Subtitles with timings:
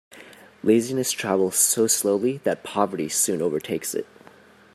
[0.63, 4.07] Laziness travels so slowly that poverty soon overtakes it.